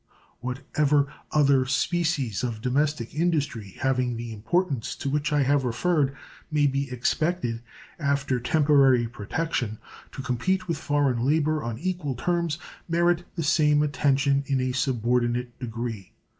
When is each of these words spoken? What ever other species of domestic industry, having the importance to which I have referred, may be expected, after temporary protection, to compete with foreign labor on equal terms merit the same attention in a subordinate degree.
What 0.39 0.61
ever 0.73 1.13
other 1.31 1.67
species 1.67 2.43
of 2.43 2.59
domestic 2.59 3.13
industry, 3.13 3.75
having 3.81 4.17
the 4.17 4.33
importance 4.33 4.95
to 4.95 5.11
which 5.11 5.31
I 5.31 5.43
have 5.43 5.63
referred, 5.63 6.15
may 6.49 6.65
be 6.65 6.91
expected, 6.91 7.61
after 7.99 8.39
temporary 8.39 9.07
protection, 9.07 9.77
to 10.13 10.23
compete 10.23 10.67
with 10.67 10.79
foreign 10.79 11.23
labor 11.23 11.61
on 11.61 11.77
equal 11.77 12.15
terms 12.15 12.57
merit 12.89 13.25
the 13.35 13.43
same 13.43 13.83
attention 13.83 14.43
in 14.47 14.59
a 14.59 14.71
subordinate 14.71 15.59
degree. 15.59 16.13